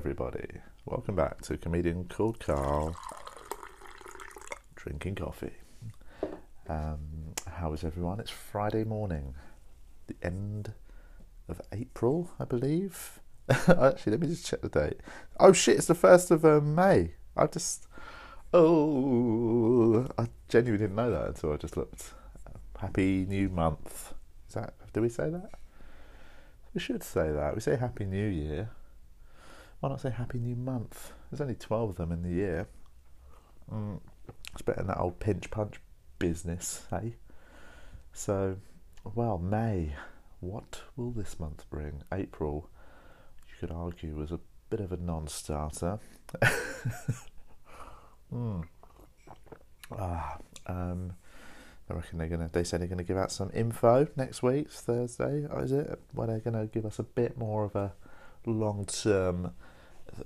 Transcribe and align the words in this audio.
everybody. 0.00 0.48
Welcome 0.86 1.14
back 1.14 1.42
to 1.42 1.58
Comedian 1.58 2.08
Called 2.08 2.40
Carl 2.40 2.96
drinking 4.74 5.16
coffee. 5.16 5.52
Um, 6.70 7.34
how 7.46 7.74
is 7.74 7.84
everyone? 7.84 8.18
It's 8.18 8.30
Friday 8.30 8.82
morning, 8.82 9.34
the 10.06 10.16
end 10.22 10.72
of 11.50 11.60
April, 11.70 12.30
I 12.40 12.46
believe. 12.46 13.20
Actually, 13.50 14.12
let 14.12 14.20
me 14.20 14.28
just 14.28 14.46
check 14.46 14.62
the 14.62 14.70
date. 14.70 15.00
Oh 15.38 15.52
shit, 15.52 15.76
it's 15.76 15.86
the 15.86 15.94
1st 15.94 16.30
of 16.30 16.44
uh, 16.46 16.60
May. 16.62 17.12
I 17.36 17.46
just. 17.46 17.86
Oh, 18.54 20.06
I 20.16 20.28
genuinely 20.48 20.82
didn't 20.82 20.96
know 20.96 21.10
that 21.10 21.28
until 21.28 21.52
I 21.52 21.56
just 21.58 21.76
looked. 21.76 22.14
Happy 22.78 23.26
New 23.28 23.50
Month. 23.50 24.14
Is 24.48 24.54
that. 24.54 24.72
Do 24.94 25.02
we 25.02 25.10
say 25.10 25.28
that? 25.28 25.50
We 26.72 26.80
should 26.80 27.02
say 27.02 27.30
that. 27.30 27.54
We 27.54 27.60
say 27.60 27.76
Happy 27.76 28.06
New 28.06 28.28
Year. 28.28 28.70
Why 29.80 29.88
not 29.88 30.00
say 30.02 30.10
Happy 30.10 30.38
New 30.38 30.56
Month? 30.56 31.12
There's 31.30 31.40
only 31.40 31.54
12 31.54 31.90
of 31.90 31.96
them 31.96 32.12
in 32.12 32.22
the 32.22 32.28
year. 32.28 32.68
Mm, 33.72 34.00
it's 34.52 34.60
better 34.60 34.80
than 34.80 34.88
that 34.88 35.00
old 35.00 35.20
pinch 35.20 35.50
punch 35.50 35.80
business, 36.18 36.86
hey? 36.90 37.14
So, 38.12 38.56
well, 39.14 39.38
May. 39.38 39.94
What 40.40 40.82
will 40.96 41.10
this 41.10 41.38
month 41.38 41.64
bring? 41.70 42.02
April, 42.12 42.68
you 43.48 43.54
could 43.58 43.70
argue, 43.70 44.14
was 44.16 44.32
a 44.32 44.40
bit 44.68 44.80
of 44.80 44.92
a 44.92 44.96
non 44.96 45.28
starter. 45.28 45.98
mm. 48.34 48.64
ah, 49.92 50.38
um, 50.66 51.12
I 51.90 51.94
reckon 51.94 52.18
they're 52.18 52.28
gonna. 52.28 52.48
They 52.50 52.64
said 52.64 52.80
they're 52.80 52.88
gonna 52.88 53.02
give 53.04 53.18
out 53.18 53.30
some 53.30 53.50
info 53.52 54.08
next 54.16 54.42
week, 54.42 54.70
Thursday. 54.70 55.46
Is 55.58 55.72
it? 55.72 56.00
Where 56.14 56.26
they're 56.26 56.40
gonna 56.40 56.66
give 56.66 56.86
us 56.86 56.98
a 56.98 57.02
bit 57.02 57.36
more 57.36 57.64
of 57.64 57.76
a 57.76 57.92
long-term 58.46 59.52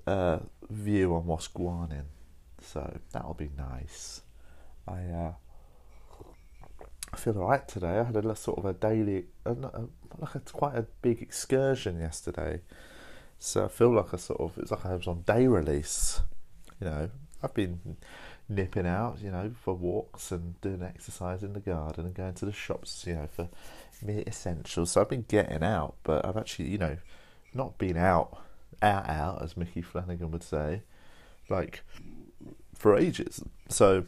uh, 0.06 0.38
view 0.70 1.14
on 1.14 1.26
what's 1.26 1.48
going 1.48 1.68
on. 1.68 2.04
So 2.60 2.98
that'll 3.12 3.34
be 3.34 3.50
nice. 3.56 4.22
I 4.88 5.02
uh, 5.04 5.32
I 7.12 7.16
feel 7.16 7.38
alright 7.38 7.66
today. 7.68 7.98
I 7.98 8.04
had 8.04 8.16
a 8.16 8.34
sort 8.34 8.58
of 8.58 8.64
a 8.64 8.72
daily, 8.72 9.26
uh, 9.46 9.54
like 10.18 10.34
a, 10.34 10.40
quite 10.40 10.76
a 10.76 10.86
big 11.02 11.22
excursion 11.22 12.00
yesterday. 12.00 12.60
So 13.38 13.66
I 13.66 13.68
feel 13.68 13.94
like 13.94 14.12
I 14.12 14.16
sort 14.16 14.40
of 14.40 14.58
it's 14.58 14.70
like 14.70 14.84
I 14.84 14.94
was 14.94 15.06
on 15.06 15.22
day 15.22 15.46
release. 15.46 16.20
You 16.80 16.86
know, 16.86 17.10
I've 17.42 17.54
been 17.54 17.96
nipping 18.48 18.86
out, 18.86 19.18
you 19.22 19.30
know, 19.30 19.52
for 19.62 19.74
walks 19.74 20.32
and 20.32 20.60
doing 20.60 20.82
exercise 20.82 21.42
in 21.42 21.52
the 21.52 21.60
garden 21.60 22.06
and 22.06 22.14
going 22.14 22.34
to 22.34 22.46
the 22.46 22.52
shops, 22.52 23.04
you 23.06 23.14
know, 23.14 23.28
for 23.30 23.48
mere 24.02 24.24
essentials. 24.26 24.90
So 24.92 25.00
I've 25.00 25.08
been 25.08 25.24
getting 25.28 25.62
out, 25.62 25.94
but 26.02 26.24
I've 26.24 26.36
actually, 26.36 26.70
you 26.70 26.78
know, 26.78 26.96
not 27.54 27.78
been 27.78 27.96
out, 27.96 28.42
out, 28.82 29.08
out, 29.08 29.42
as 29.42 29.56
Micky 29.56 29.82
Flanagan 29.82 30.30
would 30.30 30.42
say, 30.42 30.82
like 31.48 31.82
for 32.74 32.96
ages. 32.96 33.42
So 33.68 34.04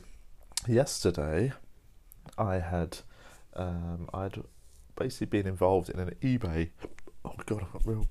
yesterday, 0.66 1.52
I 2.38 2.58
had, 2.58 2.98
um, 3.54 4.08
I'd 4.12 4.42
basically 4.96 5.26
been 5.26 5.46
involved 5.46 5.90
in 5.90 6.00
an 6.00 6.14
eBay. 6.22 6.70
Oh 7.24 7.34
God, 7.44 7.62
I've 7.62 7.72
got 7.72 7.86
real. 7.86 8.06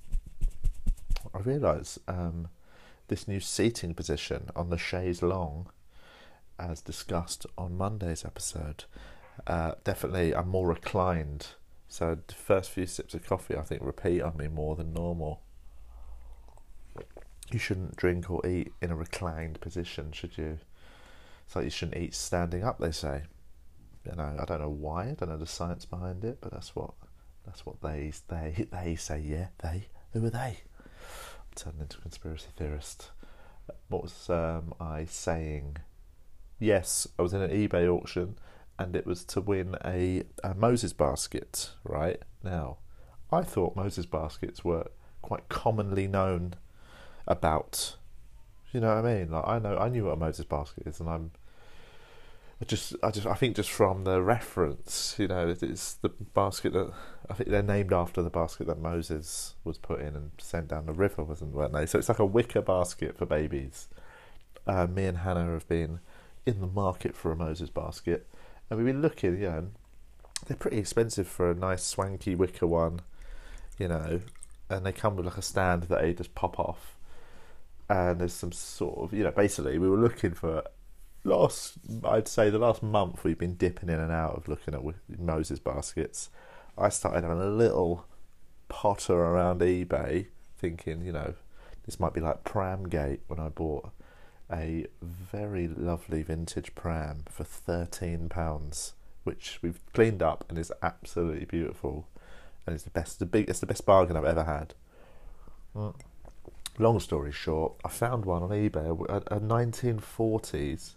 I 1.33 1.39
realise 1.39 1.99
um, 2.07 2.47
this 3.07 3.27
new 3.27 3.39
seating 3.39 3.93
position 3.93 4.49
on 4.55 4.69
the 4.69 4.77
chaise 4.77 5.21
longue 5.21 5.69
as 6.57 6.81
discussed 6.81 7.45
on 7.57 7.77
Monday's 7.77 8.23
episode, 8.25 8.85
uh, 9.47 9.73
definitely 9.83 10.33
I'm 10.33 10.47
more 10.47 10.67
reclined. 10.67 11.47
So 11.87 12.17
the 12.27 12.33
first 12.33 12.71
few 12.71 12.85
sips 12.85 13.13
of 13.13 13.25
coffee, 13.25 13.55
I 13.55 13.61
think, 13.61 13.81
repeat 13.83 14.21
on 14.21 14.37
me 14.37 14.47
more 14.47 14.75
than 14.75 14.93
normal. 14.93 15.41
You 17.51 17.59
shouldn't 17.59 17.95
drink 17.95 18.29
or 18.29 18.45
eat 18.45 18.73
in 18.81 18.91
a 18.91 18.95
reclined 18.95 19.61
position, 19.61 20.11
should 20.11 20.37
you? 20.37 20.59
It's 21.45 21.55
like 21.55 21.65
you 21.65 21.71
shouldn't 21.71 21.97
eat 21.97 22.15
standing 22.15 22.63
up. 22.63 22.79
They 22.79 22.91
say. 22.91 23.23
You 24.05 24.15
know, 24.15 24.35
I 24.39 24.45
don't 24.45 24.61
know 24.61 24.69
why. 24.69 25.09
I 25.09 25.13
don't 25.13 25.29
know 25.29 25.37
the 25.37 25.47
science 25.47 25.85
behind 25.85 26.23
it, 26.23 26.39
but 26.41 26.51
that's 26.51 26.75
what 26.75 26.91
that's 27.45 27.65
what 27.65 27.81
they 27.81 28.11
they 28.27 28.67
they 28.71 28.95
say. 28.95 29.19
Yeah, 29.19 29.47
they. 29.61 29.87
Who 30.13 30.25
are 30.25 30.29
they? 30.29 30.59
I'm 30.79 31.55
turning 31.55 31.81
into 31.81 31.97
a 31.97 32.01
conspiracy 32.01 32.47
theorist. 32.55 33.11
What 33.87 34.03
was 34.03 34.29
um, 34.29 34.73
I 34.79 35.05
saying? 35.05 35.77
yes, 36.59 37.07
I 37.17 37.21
was 37.21 37.33
in 37.33 37.41
an 37.41 37.51
eBay 37.51 37.87
auction 37.87 38.37
and 38.77 38.95
it 38.95 39.05
was 39.05 39.23
to 39.25 39.41
win 39.41 39.75
a, 39.85 40.23
a 40.43 40.53
Moses 40.53 40.93
basket, 40.93 41.71
right? 41.83 42.21
Now, 42.43 42.77
I 43.31 43.41
thought 43.41 43.75
Moses 43.75 44.05
baskets 44.05 44.63
were 44.63 44.87
quite 45.21 45.49
commonly 45.49 46.07
known 46.07 46.55
about. 47.27 47.95
You 48.71 48.81
know 48.81 48.93
what 48.95 49.05
I 49.05 49.15
mean? 49.15 49.31
Like 49.31 49.47
I 49.47 49.59
know 49.59 49.77
I 49.77 49.89
knew 49.89 50.05
what 50.05 50.13
a 50.13 50.17
Moses 50.17 50.45
basket 50.45 50.85
is 50.85 50.99
and 50.99 51.09
I'm 51.09 51.31
I 52.61 52.65
just 52.65 52.95
I 53.03 53.11
just 53.11 53.27
I 53.27 53.33
think 53.33 53.55
just 53.57 53.69
from 53.69 54.05
the 54.05 54.21
reference, 54.21 55.15
you 55.17 55.27
know, 55.27 55.49
it's 55.49 55.95
the 55.95 56.09
basket 56.09 56.71
that 56.73 56.91
I 57.29 57.33
think 57.33 57.49
they're 57.49 57.61
named 57.61 57.91
after 57.91 58.21
the 58.21 58.29
basket 58.29 58.67
that 58.67 58.79
Moses 58.79 59.55
was 59.63 59.77
put 59.77 59.99
in 59.99 60.15
and 60.15 60.31
sent 60.37 60.69
down 60.69 60.85
the 60.85 60.93
river, 60.93 61.23
wasn't 61.23 61.53
weren't 61.53 61.73
they? 61.73 61.85
So 61.85 61.99
it's 61.99 62.07
like 62.07 62.19
a 62.19 62.25
wicker 62.25 62.61
basket 62.61 63.17
for 63.17 63.25
babies. 63.25 63.89
Uh, 64.65 64.87
me 64.87 65.05
and 65.05 65.19
Hannah 65.19 65.51
have 65.51 65.67
been 65.67 65.99
in 66.45 66.61
the 66.61 66.67
market 66.67 67.15
for 67.15 67.31
a 67.31 67.35
Moses 67.35 67.69
basket, 67.69 68.27
and 68.69 68.77
we've 68.77 68.85
been 68.85 69.01
looking. 69.01 69.39
You 69.39 69.49
know, 69.49 69.67
they're 70.47 70.57
pretty 70.57 70.77
expensive 70.77 71.27
for 71.27 71.51
a 71.51 71.55
nice 71.55 71.83
swanky 71.83 72.35
wicker 72.35 72.67
one, 72.67 73.01
you 73.77 73.87
know, 73.87 74.21
and 74.69 74.85
they 74.85 74.91
come 74.91 75.15
with 75.15 75.25
like 75.25 75.37
a 75.37 75.41
stand 75.41 75.83
that 75.83 76.01
they 76.01 76.13
just 76.13 76.35
pop 76.35 76.59
off, 76.59 76.97
and 77.89 78.19
there's 78.19 78.33
some 78.33 78.51
sort 78.51 78.99
of 78.99 79.17
you 79.17 79.23
know 79.23 79.31
basically 79.31 79.77
we 79.77 79.89
were 79.89 79.97
looking 79.97 80.33
for 80.33 80.63
last 81.23 81.77
I'd 82.03 82.27
say 82.27 82.49
the 82.49 82.59
last 82.59 82.83
month 82.83 83.23
we've 83.23 83.37
been 83.37 83.55
dipping 83.55 83.89
in 83.89 83.99
and 83.99 84.11
out 84.11 84.35
of 84.35 84.47
looking 84.47 84.73
at 84.73 84.81
Moses 85.19 85.59
baskets. 85.59 86.29
I 86.77 86.89
started 86.89 87.23
having 87.23 87.41
a 87.41 87.49
little 87.49 88.05
potter 88.67 89.13
around 89.13 89.61
eBay, 89.61 90.27
thinking 90.57 91.03
you 91.03 91.11
know 91.11 91.33
this 91.85 91.99
might 91.99 92.13
be 92.13 92.21
like 92.21 92.43
Pramgate 92.43 93.19
when 93.27 93.39
I 93.39 93.49
bought 93.49 93.89
a 94.51 94.85
very 95.01 95.67
lovely 95.67 96.21
vintage 96.21 96.75
pram 96.75 97.23
for 97.29 97.43
thirteen 97.43 98.29
pounds, 98.29 98.93
which 99.23 99.59
we've 99.61 99.79
cleaned 99.93 100.21
up 100.21 100.45
and 100.49 100.57
is 100.57 100.71
absolutely 100.81 101.45
beautiful, 101.45 102.07
and 102.65 102.73
it's 102.73 102.83
the 102.83 102.89
best, 102.89 103.19
the 103.19 103.25
big, 103.25 103.49
it's 103.49 103.59
the 103.59 103.65
best 103.65 103.85
bargain 103.85 104.17
I've 104.17 104.25
ever 104.25 104.43
had. 104.43 104.73
Long 106.77 106.99
story 106.99 107.31
short, 107.31 107.73
I 107.83 107.89
found 107.89 108.25
one 108.25 108.43
on 108.43 108.49
eBay, 108.49 109.09
a, 109.09 109.35
a 109.35 109.39
1940s 109.39 110.95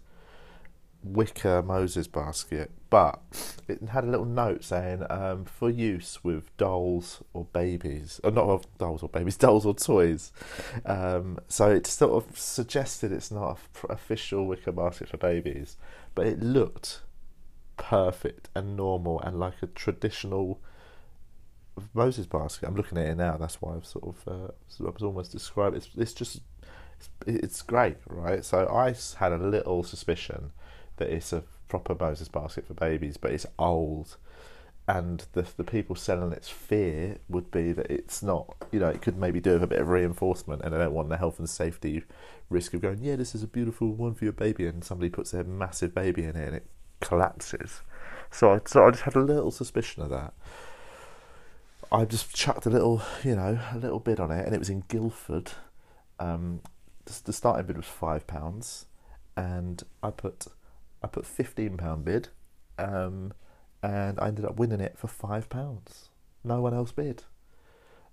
wicker 1.03 1.61
Moses 1.61 2.07
basket, 2.07 2.71
but 2.89 3.21
it 3.67 3.81
had 3.89 4.03
a 4.03 4.07
little 4.07 4.25
note 4.25 4.63
saying 4.63 5.05
um, 5.09 5.45
for 5.45 5.69
use 5.69 6.23
with 6.23 6.55
dolls 6.57 7.23
or 7.33 7.45
babies, 7.45 8.19
or 8.23 8.31
not 8.31 8.45
of 8.45 8.77
dolls 8.77 9.03
or 9.03 9.09
babies, 9.09 9.37
dolls 9.37 9.65
or 9.65 9.73
toys. 9.73 10.31
Um, 10.85 11.39
so 11.47 11.71
it 11.71 11.87
sort 11.87 12.23
of 12.23 12.37
suggested 12.37 13.11
it's 13.11 13.31
not 13.31 13.59
an 13.83 13.89
official 13.89 14.45
wicker 14.45 14.71
basket 14.71 15.09
for 15.09 15.17
babies, 15.17 15.77
but 16.15 16.25
it 16.27 16.41
looked 16.41 17.01
perfect 17.77 18.49
and 18.53 18.75
normal 18.75 19.21
and 19.21 19.39
like 19.39 19.61
a 19.61 19.67
traditional 19.67 20.59
Moses 21.93 22.25
basket. 22.25 22.67
I'm 22.67 22.75
looking 22.75 22.97
at 22.97 23.07
it 23.07 23.15
now. 23.15 23.37
That's 23.37 23.61
why 23.61 23.75
I've 23.75 23.85
sort 23.85 24.05
of 24.05 24.27
uh, 24.27 24.85
I 24.85 24.89
was 24.89 25.03
almost 25.03 25.31
described. 25.31 25.77
It's 25.77 25.89
it's 25.97 26.13
just 26.13 26.41
it's 27.25 27.61
great, 27.61 27.97
right? 28.07 28.43
So 28.43 28.67
I 28.67 28.93
had 29.17 29.31
a 29.31 29.37
little 29.37 29.83
suspicion 29.83 30.51
that 30.99 31.09
it's 31.09 31.33
a 31.33 31.43
proper 31.67 31.95
Moses 31.99 32.29
basket 32.29 32.67
for 32.67 32.73
babies, 32.73 33.17
but 33.17 33.31
it's 33.31 33.45
old. 33.57 34.17
And 34.87 35.25
the 35.33 35.45
the 35.55 35.63
people 35.63 35.95
selling 35.95 36.31
its 36.31 36.49
fear 36.49 37.17
would 37.27 37.51
be 37.51 37.73
that 37.73 37.91
it's 37.91 38.23
not, 38.23 38.55
you 38.71 38.79
know, 38.79 38.87
it 38.89 39.03
could 39.03 39.17
maybe 39.17 39.39
do 39.39 39.53
with 39.53 39.63
a 39.63 39.67
bit 39.67 39.79
of 39.81 39.89
reinforcement, 39.89 40.63
and 40.63 40.73
they 40.73 40.79
don't 40.79 40.93
want 40.93 41.09
the 41.09 41.17
health 41.17 41.37
and 41.37 41.49
safety 41.49 42.03
risk 42.49 42.73
of 42.73 42.81
going, 42.81 42.99
yeah, 43.03 43.15
this 43.15 43.35
is 43.35 43.43
a 43.43 43.47
beautiful 43.47 43.93
one 43.93 44.15
for 44.15 44.25
your 44.25 44.33
baby, 44.33 44.65
and 44.65 44.83
somebody 44.83 45.09
puts 45.09 45.29
their 45.31 45.43
massive 45.43 45.93
baby 45.93 46.23
in 46.23 46.35
it 46.35 46.47
and 46.47 46.55
it 46.55 46.65
collapses. 47.01 47.81
So 48.31 48.53
I, 48.53 48.61
so 48.65 48.87
I 48.87 48.91
just 48.91 49.03
had 49.03 49.15
a 49.15 49.21
little 49.21 49.51
suspicion 49.51 50.01
of 50.01 50.09
that. 50.09 50.33
I 51.91 52.05
just 52.05 52.35
chucked 52.35 52.65
a 52.65 52.69
little, 52.69 53.01
you 53.23 53.35
know, 53.35 53.59
a 53.73 53.77
little 53.77 53.99
bid 53.99 54.19
on 54.19 54.31
it, 54.31 54.45
and 54.45 54.55
it 54.55 54.59
was 54.59 54.69
in 54.69 54.83
Guildford. 54.87 55.51
Um, 56.19 56.61
the, 57.05 57.21
the 57.25 57.33
starting 57.33 57.65
bid 57.67 57.77
was 57.77 57.85
five 57.85 58.25
pounds, 58.25 58.85
and 59.37 59.83
I 60.01 60.09
put 60.09 60.47
I 61.03 61.07
put 61.07 61.25
fifteen 61.25 61.77
pound 61.77 62.05
bid, 62.05 62.29
um, 62.77 63.33
and 63.81 64.19
I 64.19 64.27
ended 64.27 64.45
up 64.45 64.57
winning 64.57 64.81
it 64.81 64.97
for 64.97 65.07
five 65.07 65.49
pounds. 65.49 66.09
No 66.43 66.61
one 66.61 66.73
else 66.73 66.91
bid. 66.91 67.23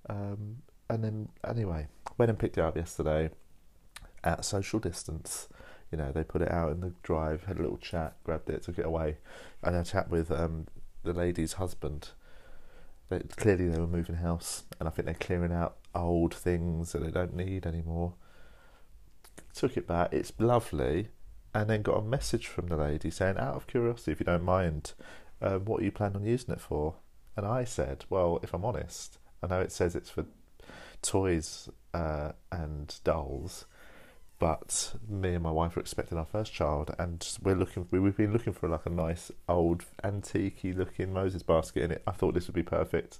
Um, 0.08 0.62
and 0.88 1.02
then 1.02 1.28
anyway, 1.46 1.88
went 2.16 2.30
and 2.30 2.38
picked 2.38 2.58
it 2.58 2.62
up 2.62 2.76
yesterday 2.76 3.30
at 4.22 4.44
social 4.44 4.78
distance. 4.78 5.48
You 5.90 5.98
know, 5.98 6.12
they 6.12 6.24
put 6.24 6.42
it 6.42 6.50
out 6.50 6.72
in 6.72 6.80
the 6.80 6.92
drive, 7.02 7.44
had 7.44 7.58
a 7.58 7.62
little 7.62 7.76
chat, 7.76 8.16
grabbed 8.24 8.50
it, 8.50 8.62
took 8.62 8.78
it 8.78 8.86
away, 8.86 9.18
and 9.62 9.76
I 9.76 9.82
chat 9.82 10.10
with 10.10 10.30
um, 10.30 10.66
the 11.04 11.12
lady's 11.12 11.54
husband. 11.54 12.10
they, 13.08 13.20
clearly 13.36 13.68
they 13.68 13.78
were 13.78 13.86
moving 13.86 14.16
house, 14.16 14.64
and 14.78 14.88
I 14.88 14.90
think 14.90 15.06
they're 15.06 15.14
clearing 15.14 15.52
out 15.52 15.76
old 15.94 16.34
things 16.34 16.92
that 16.92 17.02
they 17.02 17.10
don't 17.10 17.34
need 17.34 17.66
anymore. 17.66 18.14
Took 19.54 19.76
it 19.76 19.86
back. 19.86 20.12
It's 20.12 20.32
lovely, 20.38 21.08
and 21.56 21.70
then 21.70 21.82
got 21.82 21.98
a 21.98 22.02
message 22.02 22.46
from 22.46 22.66
the 22.66 22.76
lady 22.76 23.10
saying, 23.10 23.38
"Out 23.38 23.56
of 23.56 23.66
curiosity, 23.66 24.12
if 24.12 24.20
you 24.20 24.26
don't 24.26 24.44
mind, 24.44 24.92
um, 25.40 25.64
what 25.64 25.80
are 25.80 25.84
you 25.84 25.92
planning 25.92 26.16
on 26.16 26.24
using 26.24 26.54
it 26.54 26.60
for?" 26.60 26.96
And 27.36 27.46
I 27.46 27.64
said, 27.64 28.04
"Well, 28.10 28.40
if 28.42 28.54
I'm 28.54 28.64
honest, 28.64 29.18
I 29.42 29.46
know 29.48 29.60
it 29.60 29.72
says 29.72 29.96
it's 29.96 30.10
for 30.10 30.26
toys 31.02 31.68
uh, 31.94 32.32
and 32.52 32.94
dolls." 33.04 33.66
but 34.38 34.94
me 35.08 35.34
and 35.34 35.42
my 35.42 35.50
wife 35.50 35.76
are 35.76 35.80
expecting 35.80 36.18
our 36.18 36.26
first 36.26 36.52
child, 36.52 36.94
and 36.98 37.26
we're 37.42 37.54
looking. 37.54 37.88
We've 37.90 38.16
been 38.16 38.32
looking 38.32 38.52
for 38.52 38.68
like 38.68 38.84
a 38.84 38.90
nice 38.90 39.30
old 39.48 39.84
antique 40.04 40.60
looking 40.62 41.12
Moses 41.12 41.42
basket 41.42 41.84
in 41.84 41.90
it. 41.90 42.02
I 42.06 42.12
thought 42.12 42.34
this 42.34 42.46
would 42.46 42.54
be 42.54 42.62
perfect. 42.62 43.18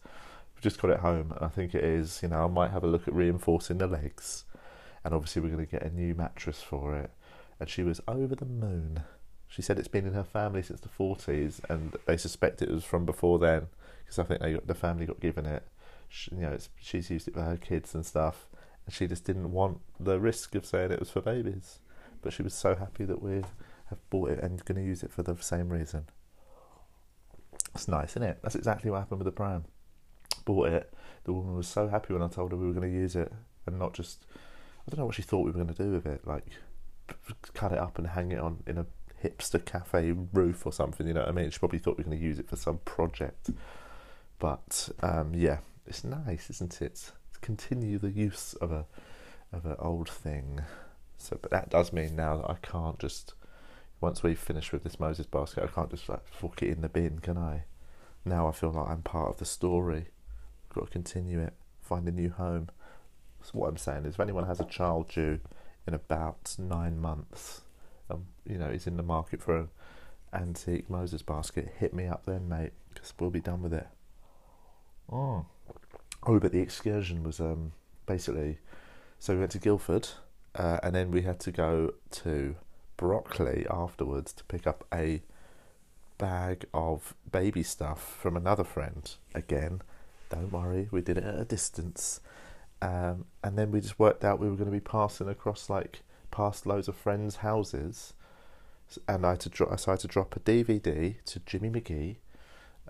We've 0.55 0.62
just 0.62 0.81
got 0.81 0.91
it 0.91 1.00
home, 1.00 1.33
and 1.33 1.44
I 1.44 1.49
think 1.49 1.75
it 1.75 1.85
is. 1.85 2.21
You 2.23 2.29
know, 2.29 2.44
I 2.44 2.49
might 2.49 2.71
have 2.71 2.85
a 2.85 2.87
look 2.87 3.09
at 3.09 3.15
reinforcing 3.15 3.79
the 3.79 3.87
legs, 3.87 4.44
and 5.05 5.15
obviously 5.15 5.41
we're 5.41 5.49
going 5.49 5.65
to 5.65 5.71
get 5.71 5.83
a 5.83 5.94
new 5.94 6.15
mattress 6.15 6.61
for 6.61 6.94
it. 6.94 7.11
And 7.58 7.69
she 7.69 7.82
was 7.82 8.00
over 8.06 8.35
the 8.35 8.44
moon. 8.44 9.03
She 9.49 9.62
said 9.62 9.79
it's 9.79 9.88
been 9.88 10.06
in 10.06 10.12
her 10.12 10.25
family 10.25 10.62
since 10.62 10.81
the 10.81 10.88
forties, 10.88 11.61
and 11.69 11.97
they 12.05 12.17
suspect 12.17 12.61
it 12.62 12.70
was 12.70 12.85
from 12.85 13.06
before 13.06 13.38
then 13.38 13.69
because 14.05 14.19
I 14.19 14.25
think 14.25 14.41
they 14.41 14.53
got, 14.55 14.67
the 14.67 14.75
family 14.75 15.06
got 15.06 15.20
given 15.20 15.47
it. 15.47 15.67
She, 16.08 16.32
you 16.35 16.43
know, 16.43 16.56
she's 16.81 17.11
used 17.11 17.29
it 17.29 17.35
for 17.35 17.43
her 17.43 17.56
kids 17.56 17.94
and 17.94 18.06
stuff 18.06 18.49
and 18.87 18.94
she 18.94 19.06
just 19.06 19.25
didn't 19.25 19.50
want 19.50 19.81
the 19.99 20.19
risk 20.19 20.55
of 20.55 20.64
saying 20.64 20.93
it 20.93 21.00
was 21.00 21.11
for 21.11 21.20
babies. 21.20 21.81
But 22.23 22.32
she 22.32 22.43
was 22.43 22.55
so 22.55 22.75
happy 22.75 23.05
that 23.05 23.20
we 23.20 23.43
have 23.91 24.11
bought 24.11 24.31
it 24.31 24.43
and 24.43 24.64
going 24.64 24.81
to 24.81 24.87
use 24.87 25.02
it 25.02 25.12
for 25.12 25.23
the 25.23 25.37
same 25.37 25.69
reason. 25.69 26.06
It's 27.75 27.88
nice, 27.88 28.12
isn't 28.12 28.23
it? 28.23 28.38
That's 28.43 28.55
exactly 28.55 28.91
what 28.91 29.00
happened 29.00 29.19
with 29.19 29.26
the 29.26 29.32
pram. 29.32 29.64
Bought 30.44 30.69
it. 30.69 30.94
The 31.25 31.32
woman 31.32 31.56
was 31.56 31.67
so 31.67 31.88
happy 31.88 32.14
when 32.14 32.23
I 32.23 32.29
told 32.29 32.52
her 32.52 32.56
we 32.56 32.67
were 32.67 32.73
going 32.73 32.91
to 32.91 32.99
use 32.99 33.17
it 33.17 33.32
and 33.67 33.79
not 33.79 33.93
just. 33.93 34.25
I 34.35 34.91
don't 34.91 35.00
know 35.00 35.06
what 35.06 35.17
she 35.17 35.23
thought 35.23 35.44
we 35.44 35.50
were 35.50 35.64
going 35.64 35.75
to 35.75 35.82
do 35.82 35.91
with 35.91 36.06
it. 36.06 36.25
Like, 36.25 36.47
cut 37.55 37.73
it 37.73 37.79
up 37.79 37.99
and 37.99 38.08
hang 38.08 38.32
it 38.32 38.38
on 38.38 38.62
in 38.67 38.79
a 38.79 38.87
hipster 39.23 39.64
cafe 39.64 40.12
roof 40.12 40.67
or 40.67 40.73
something. 40.73 41.06
You 41.06 41.14
know 41.14 41.20
what 41.20 41.29
I 41.29 41.32
mean? 41.32 41.50
She 41.50 41.58
probably 41.58 41.79
thought 41.79 41.99
we 41.99 42.05
were 42.05 42.11
going 42.11 42.19
to 42.19 42.25
use 42.25 42.38
it 42.38 42.49
for 42.49 42.56
some 42.56 42.79
project. 42.85 43.50
But 44.38 44.88
um, 45.03 45.35
yeah, 45.35 45.58
it's 45.87 46.05
nice, 46.05 46.50
isn't 46.50 46.81
it? 46.82 47.12
To 47.32 47.41
continue 47.41 47.99
the 47.99 48.11
use 48.11 48.55
of 48.55 48.73
a 48.73 48.87
of 49.53 49.64
an 49.64 49.76
old 49.79 50.08
thing. 50.08 50.61
So, 51.19 51.38
but 51.41 51.50
that 51.50 51.70
does 51.70 51.93
mean 51.93 52.17
now 52.17 52.38
that 52.38 52.50
I 52.50 52.56
can't 52.62 52.99
just 52.99 53.35
once 54.00 54.23
we've 54.23 54.38
finished 54.38 54.73
with 54.73 54.85
this 54.85 55.00
Moses 55.00 55.26
basket, 55.26 55.64
I 55.64 55.69
can't 55.69 55.91
just 55.91 56.09
like 56.09 56.26
fuck 56.29 56.62
it 56.62 56.69
in 56.69 56.82
the 56.82 56.88
bin, 56.88 57.20
can 57.20 57.38
I? 57.38 57.64
Now 58.25 58.49
I 58.49 58.52
feel 58.52 58.73
like 58.73 58.88
I'm 58.88 59.02
part 59.02 59.31
of 59.31 59.38
the 59.38 59.44
story. 59.44 60.09
I've 60.69 60.75
got 60.75 60.87
to 60.87 60.91
continue 60.91 61.41
it, 61.41 61.55
find 61.81 62.06
a 62.09 62.12
new 62.12 62.31
home. 62.31 62.69
So 63.43 63.52
what 63.52 63.69
I'm 63.69 63.76
saying 63.76 64.05
is, 64.05 64.14
if 64.14 64.20
anyone 64.20 64.47
has 64.47 64.61
a 64.61 64.64
child 64.64 65.09
due 65.09 65.41
in 65.87 65.94
about 65.94 66.56
nine 66.59 67.00
months, 67.00 67.62
um, 68.11 68.27
you 68.49 68.59
know, 68.59 68.69
is 68.69 68.87
in 68.87 68.97
the 68.97 69.03
market 69.03 69.43
for 69.43 69.56
an 69.56 69.69
antique 70.33 70.91
Moses 70.91 71.23
basket, 71.23 71.75
hit 71.79 71.94
me 71.94 72.06
up 72.06 72.27
then, 72.27 72.49
mate, 72.49 72.73
because 72.93 73.12
we'll 73.19 73.31
be 73.31 73.41
done 73.41 73.62
with 73.62 73.73
it. 73.73 73.87
Oh. 75.11 75.47
Oh, 76.23 76.41
but 76.41 76.53
the 76.53 76.61
excursion 76.61 77.23
was 77.23 77.38
um, 77.38 77.73
basically 78.06 78.59
so 79.19 79.35
we 79.35 79.41
went 79.41 79.53
to 79.53 79.59
Guildford 79.59 80.09
uh, 80.55 80.79
and 80.83 80.94
then 80.94 81.11
we 81.11 81.23
had 81.23 81.41
to 81.41 81.53
go 81.53 81.94
to 82.11 82.56
Brockley 82.97 83.67
afterwards 83.71 84.33
to 84.35 84.44
pick 84.44 84.67
up 84.67 84.85
a 84.93 85.23
bag 86.19 86.65
of 86.73 87.15
baby 87.31 87.62
stuff 87.62 88.17
from 88.21 88.37
another 88.37 88.65
friend. 88.65 89.15
Again, 89.35 89.83
don't 90.31 90.50
worry, 90.50 90.88
we 90.91 91.03
did 91.03 91.19
it 91.19 91.25
at 91.25 91.38
a 91.38 91.44
distance. 91.44 92.21
Um, 92.82 93.25
and 93.43 93.58
then 93.58 93.70
we 93.70 93.81
just 93.81 93.99
worked 93.99 94.25
out 94.25 94.38
we 94.38 94.49
were 94.49 94.56
going 94.56 94.70
to 94.70 94.73
be 94.73 94.81
passing 94.81 95.28
across 95.28 95.70
like 95.70 96.02
past 96.31 96.67
loads 96.67 96.88
of 96.88 96.96
friends' 96.96 97.37
houses, 97.37 98.12
and 99.08 99.25
I 99.25 99.31
had 99.31 99.40
to 99.40 99.49
drop. 99.49 99.78
So 99.81 99.90
I 99.90 99.94
had 99.94 100.00
to 100.00 100.08
drop 100.08 100.37
a 100.37 100.40
DVD 100.40 101.17
to 101.25 101.40
Jimmy 101.40 101.70
McGee. 101.70 102.17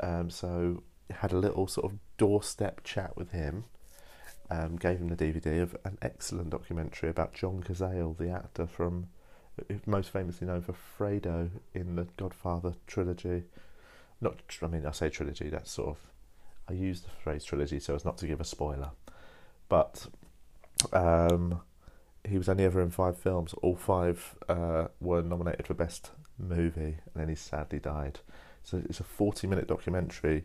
Um, 0.00 0.31
so 0.31 0.83
had 1.11 1.33
a 1.33 1.38
little 1.38 1.67
sort 1.67 1.93
of 1.93 1.99
doorstep 2.19 2.83
chat 2.85 3.17
with 3.17 3.31
him. 3.31 3.65
Um, 4.49 4.77
gave 4.77 4.99
him 4.99 5.09
the 5.09 5.17
DVD 5.17 5.61
of 5.61 5.77
an 5.85 5.99
excellent 6.03 6.50
documentary 6.50 7.11
about 7.11 7.35
John 7.35 7.65
Cazale, 7.65 8.17
the 8.17 8.31
actor 8.31 8.67
from 8.67 9.09
most 9.87 10.11
famously 10.11 10.47
known 10.47 10.62
for 10.62 10.75
Fredo 10.75 11.50
in 11.75 11.97
the 11.97 12.06
Godfather 12.17 12.75
trilogy. 12.87 13.44
Not, 14.21 14.37
I 14.62 14.67
mean, 14.69 14.87
I 14.87 14.93
say 14.93 15.09
trilogy. 15.09 15.49
That's 15.49 15.71
sort 15.71 15.88
of 15.88 15.99
I 16.69 16.73
use 16.73 17.00
the 17.00 17.11
phrase 17.23 17.44
trilogy 17.44 17.79
so 17.81 17.94
as 17.94 18.05
not 18.05 18.19
to 18.19 18.27
give 18.27 18.41
a 18.41 18.44
spoiler, 18.44 18.91
but 19.69 20.07
um, 20.93 21.61
he 22.25 22.39
was 22.39 22.49
only 22.49 22.65
ever 22.65 22.81
in 22.81 22.91
five 22.91 23.19
films. 23.19 23.55
All 23.63 23.77
five 23.77 24.37
uh, 24.49 24.89
were 25.01 25.23
nominated 25.23 25.67
for 25.67 25.75
best 25.75 26.11
movie, 26.39 26.99
and 27.15 27.15
then 27.15 27.29
he 27.29 27.35
sadly 27.35 27.79
died. 27.79 28.21
So 28.63 28.83
it's 28.89 29.01
a 29.01 29.05
forty-minute 29.05 29.69
documentary 29.69 30.45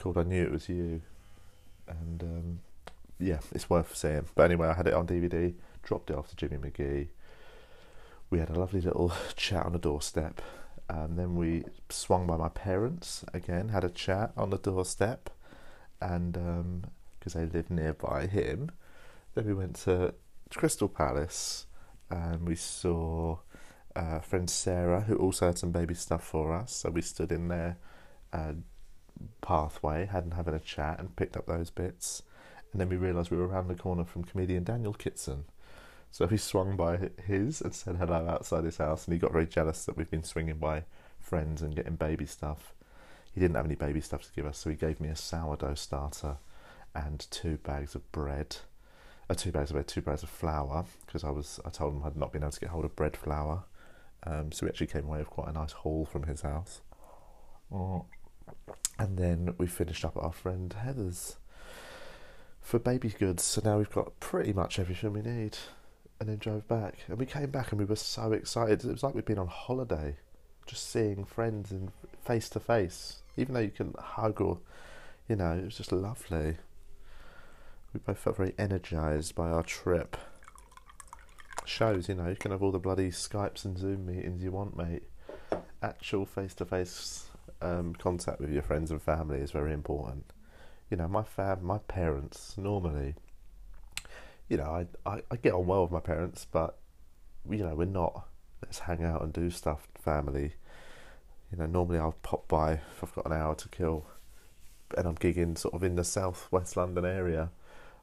called 0.00 0.18
I 0.18 0.22
Knew 0.22 0.44
It 0.44 0.50
Was 0.50 0.68
You. 0.68 1.02
And 1.86 2.22
um, 2.22 2.60
yeah, 3.18 3.40
it's 3.52 3.68
worth 3.68 3.94
seeing. 3.96 4.24
But 4.34 4.44
anyway, 4.44 4.68
I 4.68 4.74
had 4.74 4.86
it 4.86 4.94
on 4.94 5.06
DVD, 5.06 5.54
dropped 5.82 6.10
it 6.10 6.16
off 6.16 6.28
to 6.28 6.36
Jimmy 6.36 6.56
McGee. 6.56 7.08
We 8.30 8.38
had 8.38 8.50
a 8.50 8.58
lovely 8.58 8.80
little 8.80 9.12
chat 9.36 9.66
on 9.66 9.72
the 9.72 9.78
doorstep. 9.78 10.40
And 10.88 11.16
then 11.18 11.36
we 11.36 11.64
swung 11.88 12.26
by 12.26 12.36
my 12.36 12.48
parents 12.48 13.24
again, 13.32 13.68
had 13.68 13.84
a 13.84 13.90
chat 13.90 14.32
on 14.36 14.50
the 14.50 14.58
doorstep. 14.58 15.30
And 16.00 16.36
because 17.20 17.36
I 17.36 17.44
live 17.44 17.70
nearby 17.70 18.26
him, 18.26 18.72
then 19.34 19.46
we 19.46 19.54
went 19.54 19.76
to 19.76 20.14
Crystal 20.50 20.88
Palace 20.88 21.66
and 22.10 22.48
we 22.48 22.56
saw 22.56 23.38
uh, 23.94 24.18
friend 24.20 24.48
Sarah, 24.48 25.02
who 25.02 25.16
also 25.16 25.46
had 25.46 25.58
some 25.58 25.70
baby 25.70 25.94
stuff 25.94 26.24
for 26.24 26.52
us. 26.52 26.74
So 26.74 26.90
we 26.90 27.02
stood 27.02 27.30
in 27.30 27.48
there, 27.48 27.76
uh, 28.32 28.54
pathway, 29.42 30.06
hadn't 30.06 30.32
having 30.32 30.54
a 30.54 30.60
chat, 30.60 30.98
and 30.98 31.14
picked 31.14 31.36
up 31.36 31.46
those 31.46 31.70
bits. 31.70 32.22
And 32.72 32.80
then 32.80 32.88
we 32.88 32.96
realised 32.96 33.30
we 33.30 33.36
were 33.36 33.48
around 33.48 33.68
the 33.68 33.74
corner 33.74 34.04
from 34.04 34.24
comedian 34.24 34.64
Daniel 34.64 34.94
Kitson. 34.94 35.44
So 36.10 36.26
he 36.26 36.36
swung 36.36 36.76
by 36.76 37.10
his 37.24 37.60
and 37.60 37.74
said 37.74 37.96
hello 37.96 38.26
outside 38.28 38.64
his 38.64 38.78
house, 38.78 39.04
and 39.04 39.12
he 39.12 39.20
got 39.20 39.32
very 39.32 39.46
jealous 39.46 39.84
that 39.84 39.96
we've 39.96 40.10
been 40.10 40.24
swinging 40.24 40.58
by 40.58 40.84
friends 41.20 41.62
and 41.62 41.76
getting 41.76 41.94
baby 41.94 42.26
stuff. 42.26 42.74
He 43.32 43.40
didn't 43.40 43.56
have 43.56 43.66
any 43.66 43.76
baby 43.76 44.00
stuff 44.00 44.24
to 44.24 44.32
give 44.32 44.46
us, 44.46 44.58
so 44.58 44.70
he 44.70 44.76
gave 44.76 45.00
me 45.00 45.08
a 45.08 45.16
sourdough 45.16 45.74
starter 45.74 46.38
and 46.94 47.26
two 47.30 47.56
bags 47.58 47.94
of 47.94 48.10
bread. 48.12 48.56
Uh, 49.28 49.34
two 49.34 49.52
bags 49.52 49.70
of 49.70 49.74
bread, 49.74 49.86
two 49.86 50.00
bags 50.00 50.22
of 50.22 50.28
flour, 50.28 50.84
because 51.06 51.22
I 51.22 51.30
was 51.30 51.60
I 51.64 51.70
told 51.70 51.94
him 51.94 52.02
I'd 52.04 52.16
not 52.16 52.32
been 52.32 52.42
able 52.42 52.52
to 52.52 52.60
get 52.60 52.70
hold 52.70 52.84
of 52.84 52.96
bread 52.96 53.16
flour. 53.16 53.64
Um, 54.24 54.52
so 54.52 54.66
we 54.66 54.70
actually 54.70 54.88
came 54.88 55.06
away 55.06 55.18
with 55.18 55.30
quite 55.30 55.48
a 55.48 55.52
nice 55.52 55.72
haul 55.72 56.04
from 56.04 56.24
his 56.24 56.42
house. 56.42 56.80
Oh. 57.72 58.04
And 58.98 59.16
then 59.16 59.54
we 59.56 59.66
finished 59.66 60.04
up 60.04 60.16
at 60.16 60.22
our 60.22 60.32
friend 60.32 60.72
Heather's 60.72 61.36
for 62.60 62.78
baby 62.78 63.08
goods. 63.08 63.42
So 63.42 63.62
now 63.64 63.78
we've 63.78 63.90
got 63.90 64.18
pretty 64.20 64.52
much 64.52 64.78
everything 64.78 65.12
we 65.12 65.22
need. 65.22 65.56
And 66.18 66.28
then 66.28 66.36
drove 66.36 66.68
back. 66.68 66.96
And 67.08 67.18
we 67.18 67.24
came 67.24 67.50
back 67.50 67.72
and 67.72 67.80
we 67.80 67.86
were 67.86 67.96
so 67.96 68.32
excited. 68.32 68.84
It 68.84 68.92
was 68.92 69.02
like 69.02 69.14
we'd 69.14 69.24
been 69.24 69.38
on 69.38 69.46
holiday, 69.46 70.16
just 70.66 70.90
seeing 70.90 71.24
friends 71.24 71.70
in 71.70 71.92
face 72.22 72.50
to 72.50 72.60
face. 72.60 73.22
Even 73.38 73.54
though 73.54 73.60
you 73.60 73.70
can 73.70 73.94
hug 73.98 74.38
or, 74.42 74.58
you 75.28 75.36
know, 75.36 75.52
it 75.52 75.64
was 75.64 75.78
just 75.78 75.92
lovely. 75.92 76.58
We 77.92 78.00
both 78.00 78.18
felt 78.18 78.36
very 78.36 78.54
energised 78.58 79.34
by 79.34 79.50
our 79.50 79.62
trip. 79.62 80.16
Shows, 81.64 82.08
you 82.08 82.14
know, 82.14 82.28
you 82.28 82.36
can 82.36 82.52
have 82.52 82.62
all 82.62 82.72
the 82.72 82.78
bloody 82.78 83.10
Skypes 83.10 83.64
and 83.64 83.76
Zoom 83.76 84.06
meetings 84.06 84.42
you 84.42 84.52
want, 84.52 84.76
mate. 84.76 85.02
Actual 85.82 86.24
face 86.24 86.54
to 86.54 86.64
face 86.64 87.26
contact 87.98 88.40
with 88.40 88.50
your 88.50 88.62
friends 88.62 88.90
and 88.90 89.02
family 89.02 89.38
is 89.38 89.50
very 89.50 89.72
important. 89.72 90.24
You 90.90 90.96
know, 90.96 91.08
my 91.08 91.22
fam, 91.22 91.64
my 91.64 91.78
parents 91.78 92.56
normally, 92.56 93.14
you 94.48 94.56
know, 94.56 94.64
I, 94.64 94.86
I, 95.08 95.22
I 95.30 95.36
get 95.36 95.52
on 95.52 95.66
well 95.66 95.82
with 95.82 95.92
my 95.92 96.00
parents, 96.00 96.46
but 96.50 96.78
you 97.48 97.58
know, 97.58 97.74
we're 97.74 97.84
not. 97.84 98.26
Let's 98.62 98.80
hang 98.80 99.04
out 99.04 99.22
and 99.22 99.32
do 99.32 99.50
stuff, 99.50 99.88
family. 99.94 100.54
You 101.50 101.58
know, 101.58 101.66
normally 101.66 101.98
I'll 101.98 102.16
pop 102.22 102.48
by 102.48 102.72
if 102.72 103.02
I've 103.02 103.14
got 103.14 103.26
an 103.26 103.32
hour 103.32 103.54
to 103.54 103.68
kill, 103.68 104.06
and 104.96 105.06
I'm 105.06 105.16
gigging 105.16 105.56
sort 105.56 105.74
of 105.74 105.82
in 105.82 105.96
the 105.96 106.04
south 106.04 106.48
west 106.50 106.76
London 106.76 107.04
area. 107.04 107.50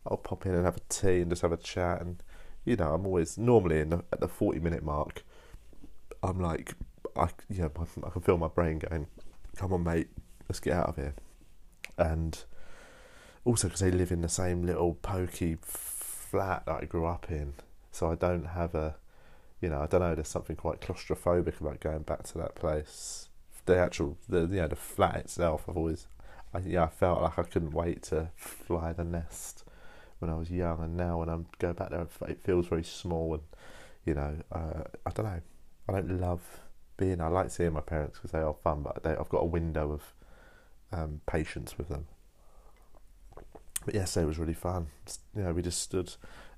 I'll 0.10 0.18
pop 0.18 0.46
in 0.46 0.54
and 0.54 0.66
have 0.66 0.78
a 0.78 0.82
tea 0.90 1.22
and 1.22 1.30
just 1.30 1.42
have 1.42 1.52
a 1.52 1.58
chat, 1.58 2.02
and 2.02 2.22
you 2.66 2.76
know, 2.76 2.94
I'm 2.94 3.06
always 3.06 3.38
normally 3.38 3.84
the, 3.84 4.04
at 4.12 4.20
the 4.20 4.28
forty 4.28 4.60
minute 4.60 4.84
mark. 4.84 5.24
I'm 6.24 6.40
like, 6.40 6.74
I 7.16 7.30
yeah, 7.50 7.68
I 8.06 8.10
can 8.10 8.22
feel 8.22 8.38
my 8.38 8.48
brain 8.48 8.80
going 8.80 9.08
come 9.58 9.74
on, 9.74 9.84
mate, 9.84 10.10
let's 10.48 10.60
get 10.60 10.74
out 10.74 10.90
of 10.90 10.96
here. 10.96 11.16
And 11.98 12.38
also 13.44 13.68
because 13.68 13.82
they 13.82 13.92
live 13.92 14.12
in 14.12 14.22
the 14.22 14.30
same 14.30 14.64
little 14.64 14.94
pokey 14.96 15.58
flat 15.62 16.66
that 16.68 16.84
I 16.84 16.86
grew 16.86 17.06
up 17.06 17.32
in, 17.32 17.54
so 17.92 18.12
I 18.12 18.16
don't 18.16 18.46
have 18.46 18.76
a, 18.76 18.96
you 19.60 19.70
know, 19.70 19.82
I 19.82 19.88
don't 19.88 20.02
know. 20.02 20.16
There's 20.16 20.28
something 20.28 20.56
quite 20.56 20.80
claustrophobic 20.80 21.60
about 21.60 21.80
going 21.80 22.04
back 22.04 22.24
to 22.24 22.38
that 22.38 22.56
place. 22.56 23.30
The 23.66 23.78
actual, 23.78 24.18
the 24.30 24.42
you 24.42 24.62
know, 24.62 24.68
the 24.68 24.76
flat 24.76 25.18
itself. 25.18 25.66
I've 25.68 25.78
always, 25.78 26.08
I, 26.54 26.60
yeah, 26.60 26.84
I 26.84 26.88
felt 26.88 27.22
like 27.22 27.40
I 27.40 27.44
couldn't 27.44 27.72
wait 27.72 28.04
to 28.04 28.30
fly 28.36 28.94
the 28.94 29.04
nest 29.04 29.64
when 30.20 30.32
I 30.32 30.36
was 30.36 30.50
young, 30.50 30.82
and 30.84 30.96
now 30.98 31.20
when 31.20 31.30
I'm 31.30 31.48
go 31.60 31.74
back 31.74 31.90
there, 31.90 32.08
it 32.28 32.42
feels 32.42 32.68
very 32.68 32.84
small, 32.84 33.34
and 33.34 33.44
you 34.06 34.14
know, 34.14 34.36
uh, 34.52 34.84
I 35.06 35.10
don't 35.12 35.26
know, 35.26 35.42
I 35.90 35.92
don't 35.92 36.20
love 36.20 36.42
being. 36.98 37.22
I 37.22 37.28
like 37.28 37.52
seeing 37.52 37.74
my 37.74 37.82
parents 37.82 38.18
because 38.18 38.32
they 38.32 38.40
are 38.40 38.54
fun, 38.54 38.82
but 38.82 39.04
they, 39.04 39.12
I've 39.12 39.30
got 39.30 39.44
a 39.44 39.46
window 39.46 39.92
of 39.92 40.14
um, 40.92 41.22
patience 41.26 41.78
with 41.78 41.90
them. 41.90 42.08
But 43.86 43.96
yesterday 43.96 44.26
was 44.26 44.40
really 44.40 44.54
fun. 44.54 44.88
You 45.36 45.44
know, 45.44 45.54
we 45.54 45.62
just 45.62 45.82
stood. 45.82 46.14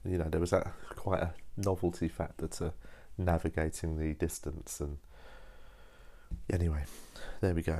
You 0.06 0.18
know, 0.18 0.30
there 0.30 0.40
was 0.40 0.52
that 0.52 0.72
quite 0.96 1.22
a 1.22 1.34
novelty 1.58 2.08
factor 2.08 2.48
to 2.48 2.74
navigating 3.18 3.98
the 3.98 4.14
distance, 4.14 4.80
and 4.80 4.98
anyway, 6.52 6.86
there 7.42 7.54
we 7.54 7.62
go. 7.62 7.80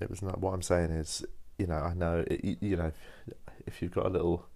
It 0.00 0.10
was 0.10 0.22
not. 0.22 0.40
What 0.40 0.52
I'm 0.52 0.62
saying 0.62 0.90
is, 0.90 1.24
you 1.58 1.66
know, 1.66 1.76
I 1.76 1.94
know, 1.94 2.24
it, 2.28 2.58
you 2.60 2.76
know, 2.76 2.92
if 3.66 3.80
you've 3.80 3.92
got 3.92 4.06
a 4.06 4.08
little 4.08 4.46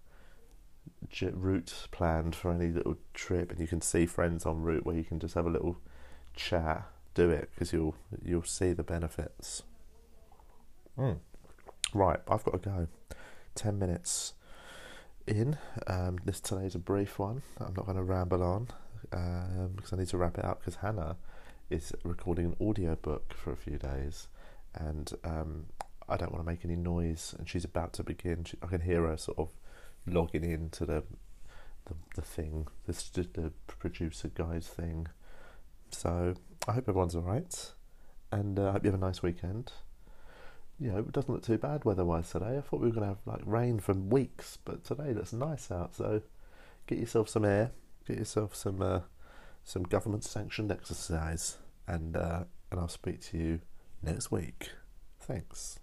route 1.33 1.88
planned 1.90 2.35
for 2.35 2.52
any 2.52 2.69
little 2.69 2.97
trip, 3.14 3.50
and 3.50 3.61
you 3.61 3.66
can 3.66 3.81
see 3.81 4.07
friends 4.07 4.47
en 4.47 4.62
route 4.62 4.85
where 4.85 4.97
you 4.97 5.05
can 5.05 5.19
just 5.19 5.35
have 5.35 5.47
a 5.47 5.50
little 5.50 5.78
chat, 6.35 6.87
do 7.14 7.31
it 7.31 7.50
because 7.55 7.73
you'll 7.73 7.95
you'll 8.23 8.43
see 8.43 8.73
the 8.73 8.83
benefits. 8.83 9.62
Mm. 10.99 11.19
Right, 11.95 12.21
I've 12.28 12.45
got 12.45 12.62
to 12.62 12.69
go. 12.69 12.88
10 13.55 13.78
minutes 13.78 14.35
in. 15.26 15.57
Um, 15.87 16.19
this 16.25 16.40
today's 16.40 16.75
a 16.75 16.78
brief 16.78 17.19
one. 17.19 17.43
I'm 17.59 17.75
not 17.75 17.87
going 17.87 17.97
to 17.97 18.02
ramble 18.02 18.43
on 18.43 18.69
um, 19.12 19.73
because 19.76 19.93
I 19.93 19.97
need 19.97 20.09
to 20.09 20.19
wrap 20.19 20.38
it 20.38 20.45
up 20.45 20.61
because 20.61 20.76
Hannah 20.76 21.16
is 21.71 21.93
recording 22.05 22.47
an 22.47 22.69
audio 22.69 22.95
book 22.97 23.35
for 23.35 23.52
a 23.52 23.57
few 23.57 23.78
days 23.78 24.28
and 24.75 25.11
um, 25.25 25.66
I 26.09 26.16
don't 26.16 26.33
want 26.33 26.45
to 26.45 26.50
make 26.50 26.64
any 26.64 26.76
noise 26.76 27.35
and 27.38 27.49
she's 27.49 27.64
about 27.64 27.93
to 27.95 28.05
begin. 28.05 28.45
She, 28.45 28.57
I 28.62 28.66
can 28.66 28.83
hear 28.83 29.07
her 29.07 29.16
sort 29.16 29.38
of 29.38 29.50
logging 30.06 30.44
into 30.44 30.86
the 30.86 31.02
the, 31.86 31.94
the 32.16 32.22
thing, 32.22 32.66
the 32.86 33.52
producer 33.68 34.28
guy's 34.28 34.66
thing. 34.66 35.06
So 35.90 36.34
I 36.66 36.72
hope 36.72 36.88
everyone's 36.88 37.14
alright 37.14 37.72
and 38.32 38.58
uh, 38.58 38.68
I 38.68 38.72
hope 38.72 38.84
you 38.84 38.90
have 38.90 39.00
a 39.00 39.04
nice 39.04 39.22
weekend 39.22 39.70
you 40.78 40.92
know, 40.92 40.98
it 40.98 41.12
doesn't 41.12 41.32
look 41.32 41.42
too 41.42 41.58
bad 41.58 41.84
weather-wise 41.84 42.30
today. 42.30 42.58
I 42.58 42.60
thought 42.60 42.80
we 42.80 42.88
were 42.88 42.94
going 42.94 43.08
to 43.08 43.14
have 43.14 43.18
like 43.25 43.40
rain 43.46 43.78
for 43.78 43.94
weeks, 43.94 44.58
but 44.64 44.84
today 44.84 45.14
looks 45.14 45.32
nice 45.32 45.70
out. 45.70 45.94
So 45.94 46.22
get 46.86 46.98
yourself 46.98 47.28
some 47.28 47.44
air, 47.44 47.70
get 48.06 48.18
yourself 48.18 48.54
some 48.54 48.82
uh, 48.82 49.00
some 49.64 49.84
government-sanctioned 49.84 50.70
exercise, 50.70 51.56
and 51.86 52.16
uh, 52.16 52.44
and 52.70 52.80
I'll 52.80 52.88
speak 52.88 53.22
to 53.26 53.38
you 53.38 53.60
next 54.02 54.30
week. 54.30 54.70
Thanks. 55.18 55.80